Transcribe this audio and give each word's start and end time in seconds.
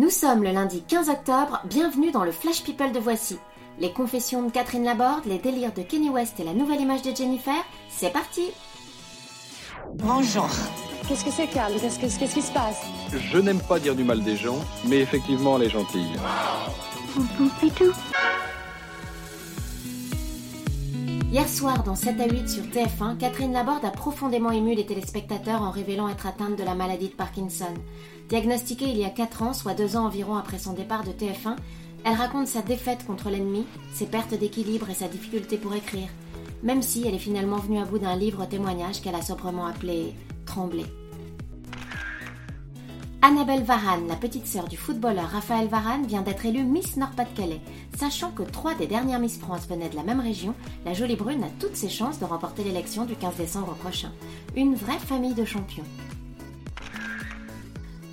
Nous 0.00 0.08
sommes 0.08 0.42
le 0.42 0.50
lundi 0.52 0.82
15 0.88 1.10
octobre, 1.10 1.60
bienvenue 1.66 2.10
dans 2.10 2.24
le 2.24 2.32
Flash 2.32 2.62
People 2.62 2.90
de 2.90 2.98
Voici. 2.98 3.36
Les 3.78 3.92
confessions 3.92 4.42
de 4.42 4.50
Catherine 4.50 4.84
Laborde, 4.84 5.26
les 5.26 5.36
délires 5.36 5.74
de 5.74 5.82
Kenny 5.82 6.08
West 6.08 6.40
et 6.40 6.44
la 6.44 6.54
nouvelle 6.54 6.80
image 6.80 7.02
de 7.02 7.14
Jennifer, 7.14 7.62
c'est 7.90 8.10
parti 8.10 8.46
Bonjour. 9.94 10.48
Qu'est-ce 11.06 11.22
que 11.24 11.30
c'est, 11.30 11.48
Carl 11.48 11.74
Qu'est-ce 11.78 11.98
que- 11.98 12.18
qu'est-ce 12.18 12.34
qui 12.34 12.40
se 12.40 12.50
passe? 12.52 12.80
Je 13.12 13.36
n'aime 13.38 13.60
pas 13.60 13.78
dire 13.78 13.94
du 13.94 14.02
mal 14.04 14.22
des 14.22 14.36
gens, 14.36 14.56
mais 14.86 15.00
effectivement, 15.00 15.56
elle 15.58 15.64
est 15.64 15.70
gentille. 15.70 16.16
Hier 21.30 21.48
soir, 21.48 21.84
dans 21.84 21.94
7 21.94 22.20
à 22.20 22.26
8 22.26 22.48
sur 22.48 22.64
TF1, 22.64 23.16
Catherine 23.16 23.52
Laborde 23.52 23.84
a 23.84 23.90
profondément 23.90 24.50
ému 24.50 24.74
les 24.74 24.84
téléspectateurs 24.84 25.62
en 25.62 25.70
révélant 25.70 26.08
être 26.08 26.26
atteinte 26.26 26.58
de 26.58 26.64
la 26.64 26.74
maladie 26.74 27.06
de 27.06 27.14
Parkinson. 27.14 27.72
Diagnostiquée 28.28 28.88
il 28.88 28.96
y 28.98 29.04
a 29.04 29.10
4 29.10 29.42
ans, 29.44 29.52
soit 29.52 29.74
2 29.74 29.96
ans 29.96 30.06
environ 30.06 30.34
après 30.34 30.58
son 30.58 30.72
départ 30.72 31.04
de 31.04 31.12
TF1, 31.12 31.54
elle 32.04 32.14
raconte 32.14 32.48
sa 32.48 32.62
défaite 32.62 33.06
contre 33.06 33.30
l'ennemi, 33.30 33.64
ses 33.94 34.06
pertes 34.06 34.34
d'équilibre 34.34 34.90
et 34.90 34.94
sa 34.94 35.06
difficulté 35.06 35.56
pour 35.56 35.72
écrire, 35.72 36.08
même 36.64 36.82
si 36.82 37.06
elle 37.06 37.14
est 37.14 37.18
finalement 37.18 37.58
venue 37.58 37.78
à 37.78 37.84
bout 37.84 38.00
d'un 38.00 38.16
livre 38.16 38.44
témoignage 38.46 39.00
qu'elle 39.00 39.14
a 39.14 39.22
sobrement 39.22 39.66
appelé 39.66 40.14
Trembler. 40.46 40.86
Annabelle 43.22 43.64
Varane, 43.64 44.08
la 44.08 44.16
petite 44.16 44.46
sœur 44.46 44.66
du 44.66 44.78
footballeur 44.78 45.28
Raphaël 45.28 45.68
Varane, 45.68 46.06
vient 46.06 46.22
d'être 46.22 46.46
élue 46.46 46.64
Miss 46.64 46.96
Nord-Pas-de-Calais. 46.96 47.60
Sachant 47.94 48.30
que 48.30 48.42
trois 48.42 48.74
des 48.74 48.86
dernières 48.86 49.20
Miss 49.20 49.38
France 49.38 49.68
venaient 49.68 49.90
de 49.90 49.96
la 49.96 50.04
même 50.04 50.20
région, 50.20 50.54
la 50.86 50.94
jolie 50.94 51.16
brune 51.16 51.44
a 51.44 51.50
toutes 51.60 51.76
ses 51.76 51.90
chances 51.90 52.18
de 52.18 52.24
remporter 52.24 52.64
l'élection 52.64 53.04
du 53.04 53.14
15 53.14 53.36
décembre 53.36 53.74
prochain. 53.74 54.10
Une 54.56 54.74
vraie 54.74 54.98
famille 54.98 55.34
de 55.34 55.44
champions. 55.44 55.84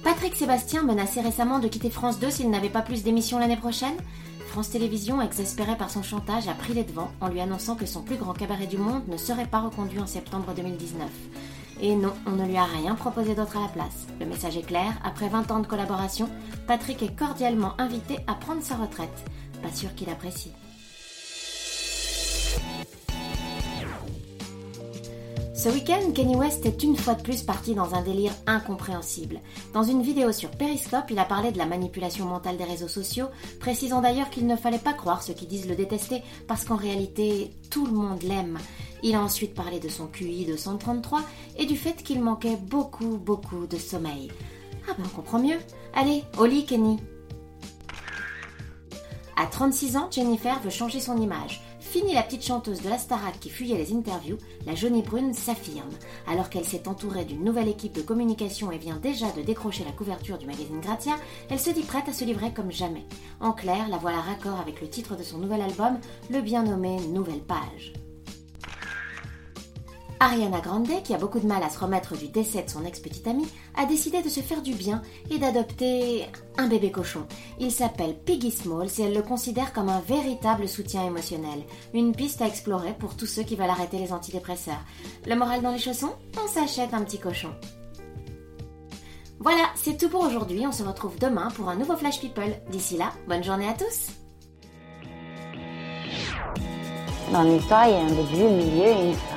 Patrick 0.04 0.36
Sébastien 0.36 0.84
menacé 0.84 1.22
récemment 1.22 1.60
de 1.60 1.70
quitter 1.70 1.90
France 1.90 2.20
2 2.20 2.30
s'il 2.30 2.50
n'avait 2.50 2.68
pas 2.68 2.82
plus 2.82 3.04
d'émissions 3.04 3.40
l'année 3.40 3.56
prochaine? 3.56 3.96
France 4.48 4.72
Télévisions, 4.72 5.22
exaspéré 5.22 5.78
par 5.78 5.90
son 5.90 6.04
chantage, 6.04 6.50
a 6.50 6.54
pris 6.54 6.74
les 6.74 6.84
devants 6.84 7.12
en 7.22 7.30
lui 7.30 7.40
annonçant 7.40 7.76
que 7.76 7.86
son 7.86 8.02
plus 8.02 8.18
grand 8.18 8.34
cabaret 8.34 8.68
du 8.68 8.78
monde 8.78 9.08
ne 9.08 9.18
serait 9.18 9.48
pas 9.48 9.62
reconduit 9.62 10.00
en 10.00 10.08
septembre 10.08 10.54
2019. 10.54 11.10
Et 11.80 11.96
non, 11.96 12.14
on 12.26 12.32
ne 12.32 12.46
lui 12.46 12.58
a 12.58 12.64
rien 12.64 12.96
proposé 12.96 13.36
d'autre 13.36 13.58
à 13.58 13.62
la 13.62 13.68
place. 13.68 14.08
Le 14.20 14.26
message 14.26 14.58
est 14.58 14.66
clair, 14.66 14.94
après 15.04 15.30
20 15.30 15.52
ans 15.52 15.60
de 15.60 15.68
collaboration, 15.68 16.28
Patrick 16.66 17.04
est 17.04 17.16
cordialement 17.16 17.80
invité 17.80 18.18
à 18.26 18.34
prendre 18.34 18.64
sa 18.64 18.76
retraite. 18.76 19.26
Pas 19.62 19.72
sûr 19.72 19.94
qu'il 19.94 20.10
apprécie. 20.10 20.54
Ce 25.58 25.70
week-end, 25.70 26.12
Kenny 26.14 26.36
West 26.36 26.68
est 26.68 26.84
une 26.84 26.96
fois 26.96 27.16
de 27.16 27.24
plus 27.24 27.42
parti 27.42 27.74
dans 27.74 27.96
un 27.96 28.04
délire 28.04 28.32
incompréhensible. 28.46 29.40
Dans 29.74 29.82
une 29.82 30.04
vidéo 30.04 30.32
sur 30.32 30.52
Periscope, 30.52 31.10
il 31.10 31.18
a 31.18 31.26
parlé 31.26 31.52
de 31.52 31.58
la 31.58 31.66
manipulation 31.66 32.26
mentale 32.26 32.58
des 32.58 32.64
réseaux 32.64 32.88
sociaux, 32.88 33.26
précisant 33.60 34.02
d'ailleurs 34.02 34.30
qu'il 34.30 34.46
ne 34.46 34.56
fallait 34.56 34.78
pas 34.78 34.94
croire 34.94 35.24
ceux 35.24 35.34
qui 35.34 35.48
disent 35.48 35.68
le 35.68 35.76
détester, 35.76 36.22
parce 36.48 36.64
qu'en 36.64 36.76
réalité, 36.76 37.50
tout 37.72 37.88
le 37.88 37.92
monde 37.92 38.22
l'aime. 38.22 38.60
Il 39.02 39.16
a 39.16 39.24
ensuite 39.24 39.56
parlé 39.56 39.80
de 39.80 39.90
son 39.90 40.06
QI 40.06 40.46
de 40.46 40.56
133 40.56 41.24
et 41.58 41.66
du 41.66 41.76
fait 41.76 42.04
qu'il 42.04 42.22
manquait 42.22 42.58
beaucoup, 42.62 43.18
beaucoup 43.18 43.66
de 43.66 43.78
sommeil. 43.78 44.32
Ah 44.88 44.94
ben 44.96 45.06
on 45.08 45.16
comprend 45.16 45.40
mieux. 45.40 45.58
Allez, 45.96 46.24
au 46.38 46.46
lit, 46.46 46.68
Kenny. 46.68 46.98
À 49.36 49.48
36 49.48 49.98
ans, 49.98 50.08
Jennifer 50.12 50.60
veut 50.60 50.70
changer 50.70 51.00
son 51.00 51.18
image. 51.18 51.64
Fini 51.90 52.14
la 52.14 52.22
petite 52.22 52.44
chanteuse 52.44 52.82
de 52.82 52.90
la 52.90 52.98
Starac 52.98 53.40
qui 53.40 53.50
fuyait 53.50 53.78
les 53.78 53.94
interviews, 53.94 54.38
la 54.66 54.76
Johnny 54.76 55.02
Brune 55.02 55.34
s'affirme. 55.34 55.90
Alors 56.28 56.50
qu'elle 56.50 56.66
s'est 56.66 56.90
entourée 56.90 57.24
d'une 57.24 57.46
nouvelle 57.46 57.70
équipe 57.70 57.94
de 57.94 58.02
communication 58.02 58.74
et 58.74 58.78
vient 58.78 58.98
déjà 58.98 59.32
de 59.32 59.42
décrocher 59.42 59.86
la 59.86 59.94
couverture 59.94 60.38
du 60.38 60.46
magazine 60.46 60.82
Gratia, 60.82 61.16
elle 61.50 61.60
se 61.60 61.70
dit 61.70 61.84
prête 61.84 62.10
à 62.10 62.14
se 62.14 62.26
livrer 62.26 62.54
comme 62.54 62.74
jamais. 62.74 63.06
En 63.40 63.54
clair, 63.54 63.88
la 63.88 63.98
voilà 63.98 64.20
raccord 64.20 64.60
avec 64.60 64.82
le 64.82 64.90
titre 64.90 65.16
de 65.16 65.24
son 65.24 65.38
nouvel 65.38 65.62
album, 65.62 65.98
le 66.30 66.42
bien 66.42 66.64
nommé 66.64 66.98
Nouvelle 67.08 67.42
Page. 67.42 67.94
Ariana 70.20 70.62
Grande, 70.62 71.04
qui 71.04 71.14
a 71.14 71.18
beaucoup 71.18 71.40
de 71.40 71.48
mal 71.48 71.62
à 71.62 71.70
se 71.70 71.80
remettre 71.80 72.18
du 72.18 72.28
décès 72.28 72.64
de 72.64 72.70
son 72.70 72.86
ex-petite 72.86 73.28
amie, 73.28 73.48
a 73.76 73.86
décidé 73.86 74.22
de 74.22 74.30
se 74.30 74.40
faire 74.40 74.62
du 74.62 74.74
bien 74.74 75.02
et 75.30 75.38
d'adopter 75.38 76.26
un 76.58 76.68
bébé 76.68 76.92
cochon. 76.92 77.26
Il 77.60 77.72
s'appelle 77.72 78.16
Piggy 78.16 78.52
Smalls 78.52 78.90
et 78.98 79.04
elle 79.04 79.14
le 79.14 79.22
considère 79.22 79.74
comme 79.74 79.90
un 79.90 80.00
véritable 80.02 80.68
soutien 80.68 81.06
émotionnel. 81.06 81.64
Une 81.94 82.16
piste 82.16 82.42
à 82.42 82.48
explorer 82.48 82.94
pour 82.94 83.16
tous 83.16 83.28
ceux 83.28 83.44
qui 83.44 83.56
veulent 83.56 83.70
arrêter 83.70 84.00
les 84.00 84.12
antidépresseurs. 84.12 84.84
Le 85.28 85.36
moral 85.36 85.62
dans 85.62 85.72
les 85.72 85.80
chaussons 85.80 86.14
On 86.44 86.48
s'achète 86.48 86.94
un 86.94 87.04
petit 87.04 87.20
cochon. 87.20 87.54
Voilà, 89.40 89.70
c'est 89.76 89.98
tout 89.98 90.10
pour 90.10 90.22
aujourd'hui. 90.22 90.66
On 90.66 90.72
se 90.72 90.84
retrouve 90.84 91.20
demain 91.20 91.50
pour 91.52 91.70
un 91.70 91.76
nouveau 91.76 91.96
Flash 91.96 92.20
People. 92.20 92.56
D'ici 92.72 92.98
là, 92.98 93.12
bonne 93.28 93.44
journée 93.44 93.68
à 93.68 93.74
tous 93.74 94.10
Dans 97.32 97.44
l'histoire, 97.44 97.88
il 97.88 97.92
y 97.92 97.96
a 97.96 98.00
un 98.00 98.08
début, 98.08 98.44
un 98.44 98.58
milieu 98.58 98.88
et 98.88 99.08
une 99.10 99.14
fin. 99.14 99.37